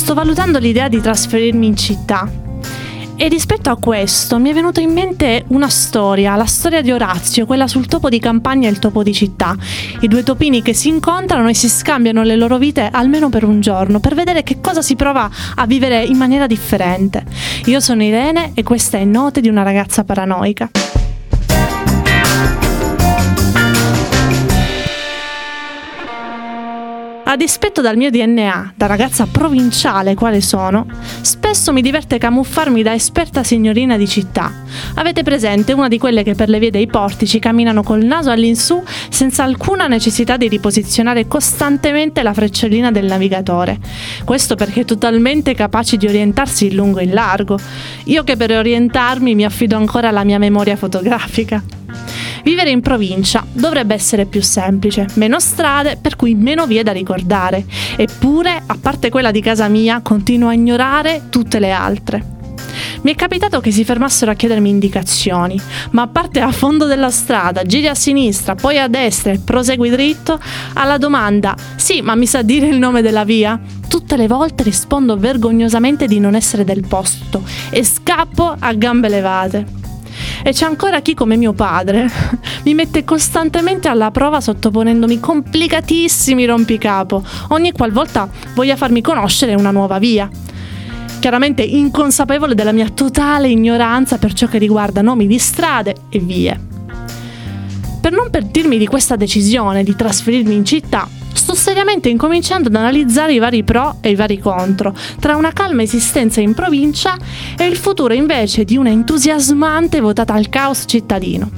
[0.00, 2.26] sto valutando l'idea di trasferirmi in città.
[3.16, 7.44] E rispetto a questo mi è venuta in mente una storia, la storia di Orazio,
[7.44, 9.54] quella sul topo di campagna e il topo di città.
[10.00, 13.60] I due topini che si incontrano e si scambiano le loro vite almeno per un
[13.60, 17.22] giorno, per vedere che cosa si prova a vivere in maniera differente.
[17.66, 20.70] Io sono Irene e questa è Note di una ragazza paranoica.
[27.30, 30.84] A dispetto dal mio DNA, da ragazza provinciale quale sono,
[31.20, 34.52] spesso mi diverte camuffarmi da esperta signorina di città.
[34.94, 38.82] Avete presente una di quelle che per le vie dei portici camminano col naso all'insù
[39.10, 43.78] senza alcuna necessità di riposizionare costantemente la freccellina del navigatore.
[44.24, 47.56] Questo perché totalmente capaci di orientarsi in lungo e in largo.
[48.06, 51.62] Io che per orientarmi mi affido ancora alla mia memoria fotografica.
[52.42, 57.64] Vivere in provincia dovrebbe essere più semplice, meno strade, per cui meno vie da ricordare.
[57.96, 62.38] Eppure, a parte quella di casa mia, continuo a ignorare tutte le altre.
[63.02, 65.58] Mi è capitato che si fermassero a chiedermi indicazioni,
[65.92, 69.88] ma a parte a fondo della strada, giri a sinistra, poi a destra e prosegui
[69.88, 70.38] dritto,
[70.74, 73.58] alla domanda sì, ma mi sa dire il nome della via?
[73.88, 79.79] Tutte le volte rispondo vergognosamente di non essere del posto e scappo a gambe levate.
[80.42, 82.08] E c'è ancora chi come mio padre
[82.64, 89.98] mi mette costantemente alla prova sottoponendomi complicatissimi rompicapo ogni qualvolta voglia farmi conoscere una nuova
[89.98, 90.28] via.
[91.20, 96.68] Chiaramente inconsapevole della mia totale ignoranza per ciò che riguarda nomi di strade e vie.
[98.00, 101.06] Per non perdirmi di questa decisione di trasferirmi in città,
[101.40, 105.80] sto seriamente incominciando ad analizzare i vari pro e i vari contro tra una calma
[105.80, 107.16] esistenza in provincia
[107.56, 111.50] e il futuro invece di una entusiasmante votata al caos cittadino.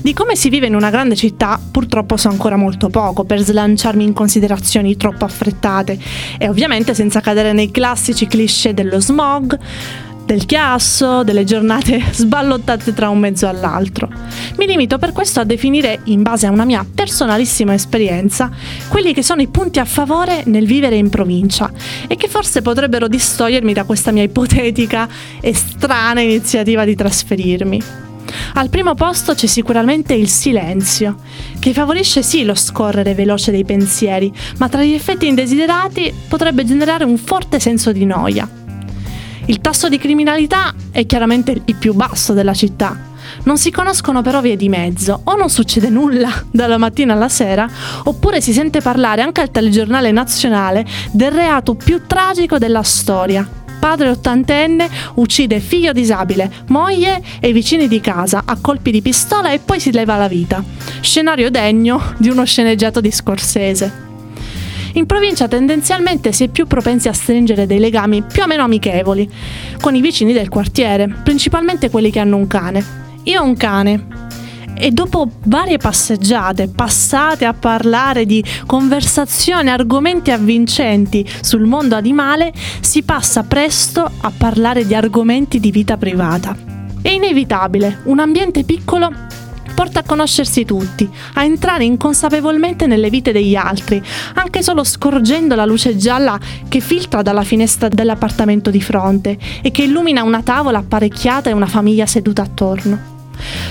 [0.00, 4.04] Di come si vive in una grande città purtroppo so ancora molto poco per slanciarmi
[4.04, 5.98] in considerazioni troppo affrettate
[6.38, 9.58] e ovviamente senza cadere nei classici cliché dello smog,
[10.24, 14.08] del chiasso, delle giornate sballottate tra un mezzo all'altro.
[14.56, 18.50] Mi limito per questo a definire, in base a una mia personalissima esperienza,
[18.88, 21.70] quelli che sono i punti a favore nel vivere in provincia
[22.06, 25.08] e che forse potrebbero distogliermi da questa mia ipotetica
[25.40, 27.82] e strana iniziativa di trasferirmi.
[28.54, 31.16] Al primo posto c'è sicuramente il silenzio,
[31.58, 37.04] che favorisce sì lo scorrere veloce dei pensieri, ma tra gli effetti indesiderati potrebbe generare
[37.04, 38.60] un forte senso di noia
[39.46, 43.10] il tasso di criminalità è chiaramente il più basso della città.
[43.44, 47.68] Non si conoscono però vie di mezzo, o non succede nulla dalla mattina alla sera,
[48.04, 53.48] oppure si sente parlare anche al telegiornale nazionale del reato più tragico della storia.
[53.80, 59.58] Padre ottantenne uccide figlio disabile, moglie e vicini di casa a colpi di pistola e
[59.58, 60.62] poi si leva la vita.
[61.00, 64.11] Scenario degno di uno sceneggiato di Scorsese.
[64.94, 69.28] In provincia tendenzialmente si è più propensi a stringere dei legami più o meno amichevoli
[69.80, 72.84] con i vicini del quartiere, principalmente quelli che hanno un cane.
[73.24, 74.06] Io ho un cane
[74.74, 83.02] e dopo varie passeggiate passate a parlare di conversazioni, argomenti avvincenti sul mondo animale, si
[83.02, 86.54] passa presto a parlare di argomenti di vita privata.
[87.00, 89.10] È inevitabile, un ambiente piccolo
[89.82, 94.00] porta a conoscersi tutti, a entrare inconsapevolmente nelle vite degli altri,
[94.34, 96.38] anche solo scorgendo la luce gialla
[96.68, 101.66] che filtra dalla finestra dell'appartamento di fronte e che illumina una tavola apparecchiata e una
[101.66, 103.10] famiglia seduta attorno.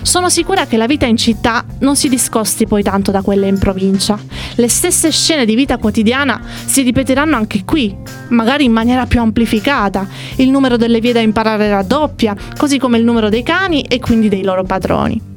[0.00, 3.58] Sono sicura che la vita in città non si discosti poi tanto da quella in
[3.58, 4.18] provincia.
[4.54, 7.94] Le stesse scene di vita quotidiana si ripeteranno anche qui,
[8.28, 10.08] magari in maniera più amplificata.
[10.36, 14.30] Il numero delle vie da imparare raddoppia, così come il numero dei cani e quindi
[14.30, 15.28] dei loro padroni.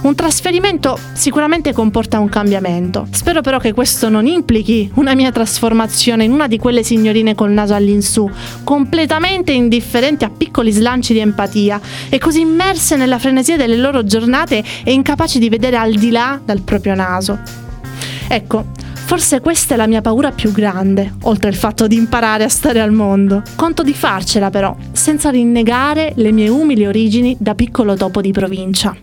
[0.00, 3.08] Un trasferimento sicuramente comporta un cambiamento.
[3.10, 7.50] Spero però che questo non implichi una mia trasformazione in una di quelle signorine col
[7.50, 8.30] naso all'insù,
[8.62, 14.62] completamente indifferenti a piccoli slanci di empatia e così immerse nella frenesia delle loro giornate
[14.84, 17.38] e incapaci di vedere al di là dal proprio naso.
[18.28, 18.76] Ecco,
[19.08, 22.78] Forse questa è la mia paura più grande, oltre al fatto di imparare a stare
[22.78, 23.42] al mondo.
[23.56, 28.94] Conto di farcela però, senza rinnegare le mie umili origini da piccolo topo di provincia.